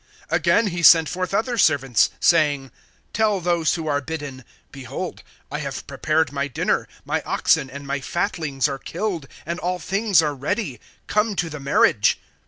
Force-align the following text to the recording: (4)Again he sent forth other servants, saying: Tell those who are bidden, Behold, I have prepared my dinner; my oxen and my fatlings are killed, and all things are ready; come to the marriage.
(4)Again 0.31 0.69
he 0.69 0.81
sent 0.81 1.07
forth 1.07 1.31
other 1.31 1.59
servants, 1.59 2.09
saying: 2.19 2.71
Tell 3.13 3.39
those 3.39 3.75
who 3.75 3.85
are 3.85 4.01
bidden, 4.01 4.43
Behold, 4.71 5.21
I 5.51 5.59
have 5.59 5.85
prepared 5.85 6.31
my 6.31 6.47
dinner; 6.47 6.87
my 7.05 7.21
oxen 7.21 7.69
and 7.69 7.85
my 7.85 7.99
fatlings 7.99 8.67
are 8.67 8.79
killed, 8.79 9.27
and 9.45 9.59
all 9.59 9.77
things 9.77 10.19
are 10.23 10.33
ready; 10.33 10.79
come 11.05 11.35
to 11.35 11.51
the 11.51 11.59
marriage. 11.59 12.19